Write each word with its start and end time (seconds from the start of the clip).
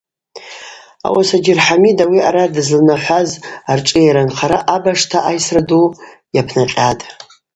Ауаса 1.07 1.37
Джыр 1.43 1.59
Хӏамид 1.65 1.97
ауи 2.03 2.19
аъара 2.21 2.53
дызланахӏваз 2.53 3.29
аршӏыйара 3.71 4.23
нхара 4.27 4.59
Абашта 4.75 5.19
айсра 5.29 5.61
Ду 5.67 5.83
йапнакъьатӏ. 6.35 7.03